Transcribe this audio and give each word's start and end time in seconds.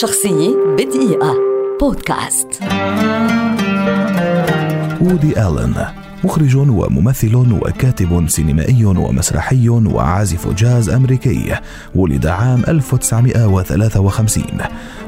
شخصية 0.00 0.56
بدقيقة. 0.78 1.34
بودكاست. 1.80 2.48
وودي 5.00 5.40
آلن 5.40 5.74
مخرج 6.24 6.56
وممثل 6.56 7.36
وكاتب 7.36 8.28
سينمائي 8.28 8.84
ومسرحي 8.84 9.68
وعازف 9.68 10.48
جاز 10.48 10.88
أمريكي 10.88 11.54
ولد 11.94 12.26
عام 12.26 12.62
1953 12.68 14.44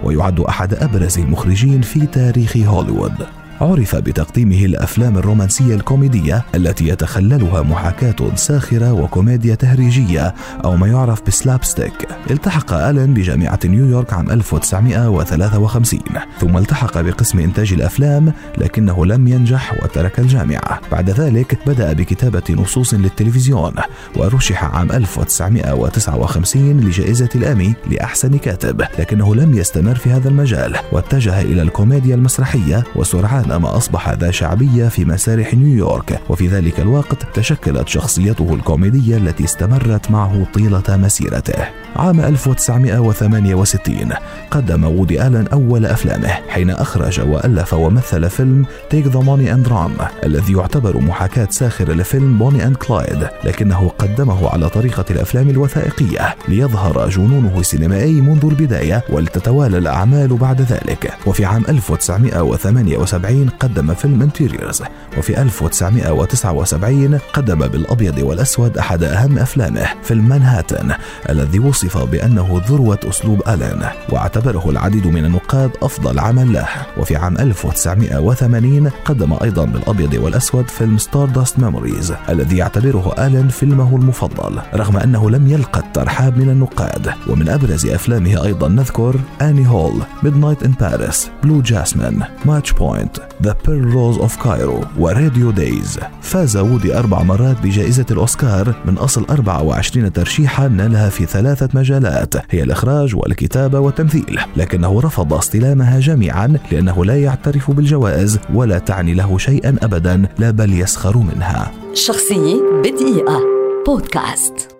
ويعد 0.04 0.40
أحد 0.40 0.74
أبرز 0.74 1.18
المخرجين 1.18 1.80
في 1.80 2.06
تاريخ 2.06 2.56
هوليوود. 2.56 3.43
عرف 3.60 3.96
بتقديمه 3.96 4.64
الأفلام 4.64 5.18
الرومانسية 5.18 5.74
الكوميدية 5.74 6.44
التي 6.54 6.88
يتخللها 6.88 7.62
محاكاة 7.62 8.34
ساخرة 8.34 8.92
وكوميديا 8.92 9.54
تهريجية 9.54 10.34
أو 10.64 10.76
ما 10.76 10.86
يعرف 10.86 11.22
ب 11.26 11.34
slapstick. 11.34 12.08
التحق 12.30 12.72
الن 12.72 13.14
بجامعة 13.14 13.58
نيويورك 13.64 14.12
عام 14.12 14.30
1953 14.30 16.00
ثم 16.40 16.56
التحق 16.56 17.00
بقسم 17.00 17.38
إنتاج 17.38 17.72
الأفلام 17.72 18.32
لكنه 18.58 19.06
لم 19.06 19.28
ينجح 19.28 19.84
وترك 19.84 20.18
الجامعة. 20.18 20.80
بعد 20.92 21.10
ذلك 21.10 21.58
بدأ 21.66 21.92
بكتابة 21.92 22.42
نصوص 22.50 22.94
للتلفزيون 22.94 23.72
ورشح 24.16 24.64
عام 24.64 24.92
1959 24.92 26.80
لجائزة 26.80 27.28
الإيمي 27.34 27.74
لأحسن 27.90 28.38
كاتب 28.38 28.82
لكنه 28.98 29.34
لم 29.34 29.54
يستمر 29.54 29.94
في 29.94 30.10
هذا 30.10 30.28
المجال 30.28 30.76
واتجه 30.92 31.40
إلى 31.40 31.62
الكوميديا 31.62 32.14
المسرحية 32.14 32.84
وسرعان 32.96 33.43
ما 33.46 33.76
أصبح 33.76 34.10
ذا 34.10 34.30
شعبية 34.30 34.88
في 34.88 35.04
مسارح 35.04 35.54
نيويورك 35.54 36.20
وفي 36.28 36.48
ذلك 36.48 36.80
الوقت 36.80 37.36
تشكلت 37.36 37.88
شخصيته 37.88 38.54
الكوميدية 38.54 39.16
التي 39.16 39.44
استمرت 39.44 40.10
معه 40.10 40.46
طيلة 40.54 40.82
مسيرته. 40.88 41.83
عام 41.96 42.20
1968 42.20 44.12
قدم 44.50 44.84
وودي 44.84 45.26
آلن 45.26 45.46
أول 45.46 45.86
أفلامه 45.86 46.28
حين 46.28 46.70
أخرج 46.70 47.20
وألف 47.20 47.74
ومثل 47.74 48.30
فيلم 48.30 48.64
Take 48.90 49.06
the 49.06 49.20
Money 49.20 49.52
and 49.52 49.68
Run 49.68 49.90
الذي 50.24 50.52
يعتبر 50.52 50.98
محاكاة 50.98 51.48
ساخرة 51.50 51.92
لفيلم 51.92 52.38
Bonnie 52.38 52.66
and 52.66 52.76
Clyde 52.76 53.28
لكنه 53.44 53.88
قدمه 53.98 54.48
على 54.48 54.68
طريقة 54.68 55.04
الأفلام 55.10 55.50
الوثائقية 55.50 56.36
ليظهر 56.48 57.08
جنونه 57.08 57.60
السينمائي 57.60 58.20
منذ 58.20 58.44
البداية 58.44 59.04
ولتتوالى 59.08 59.78
الأعمال 59.78 60.36
بعد 60.36 60.60
ذلك. 60.60 61.14
وفي 61.26 61.44
عام 61.44 61.62
1978 61.68 63.48
قدم 63.48 63.94
فيلم 63.94 64.22
Interiors 64.22 64.82
وفي 65.18 65.42
1979 65.42 67.18
قدم 67.32 67.58
بالأبيض 67.58 68.18
والأسود 68.18 68.78
أحد 68.78 69.02
أهم 69.02 69.38
أفلامه 69.38 69.86
فيلم 70.02 70.28
مانهاتن 70.28 70.90
الذي 71.30 71.58
وصف 71.58 71.83
بأنه 72.10 72.62
ذروة 72.68 72.98
أسلوب 73.08 73.42
ألين 73.48 73.80
واعتبره 74.08 74.70
العديد 74.70 75.06
من 75.06 75.24
النقاد 75.24 75.70
أفضل 75.82 76.18
عمل 76.18 76.52
له. 76.52 76.68
وفي 76.98 77.16
عام 77.16 77.38
1980 77.38 78.88
قدم 79.04 79.36
أيضا 79.42 79.64
بالأبيض 79.64 80.14
والأسود 80.14 80.68
فيلم 80.68 80.98
Stardust 80.98 81.58
Memories 81.58 82.14
الذي 82.28 82.56
يعتبره 82.56 83.14
ألين 83.18 83.48
فيلمه 83.48 83.96
المفضل 83.96 84.60
رغم 84.74 84.96
أنه 84.96 85.30
لم 85.30 85.48
يلقى 85.48 85.80
الترحاب 85.80 86.38
من 86.38 86.50
النقاد. 86.50 87.12
ومن 87.28 87.48
أبرز 87.48 87.86
أفلامه 87.86 88.44
أيضا 88.44 88.68
نذكر 88.68 89.16
Annie 89.42 89.68
Hall 89.68 90.02
Midnight 90.22 90.62
in 90.62 90.74
Paris 90.80 91.30
Blue 91.42 91.60
Jasmine 91.60 92.22
Match 92.44 92.72
Point 92.72 93.16
The 93.42 93.56
Purple 93.66 93.84
Rose 93.84 94.18
of 94.18 94.42
Cairo 94.42 94.84
و 94.98 95.07
Radio 95.07 95.50
Days 95.50 96.00
فاز 96.22 96.56
وودي 96.56 96.98
أربع 96.98 97.22
مرات 97.22 97.60
بجائزة 97.62 98.06
الأوسكار 98.10 98.74
من 98.84 98.98
أصل 98.98 99.24
24 99.30 100.12
ترشيحا 100.12 100.68
نالها 100.68 101.08
في 101.08 101.26
ثلاثة 101.26 101.68
مجالات. 101.74 102.34
هي 102.50 102.62
الإخراج 102.62 103.16
والكتابة 103.16 103.78
والتمثيل. 103.80 104.40
لكنه 104.56 105.00
رفض 105.00 105.34
استلامها 105.34 106.00
جميعا 106.00 106.58
لأنه 106.72 107.04
لا 107.04 107.16
يعترف 107.16 107.70
بالجوائز 107.70 108.38
ولا 108.54 108.78
تعني 108.78 109.14
له 109.14 109.38
شيئا 109.38 109.76
أبدا 109.82 110.26
لا 110.38 110.50
بل 110.50 110.80
يسخر 110.80 111.18
منها. 111.18 111.72
شخصية 111.94 112.62
بدقيقة. 112.84 113.40
بودكاست. 113.86 114.73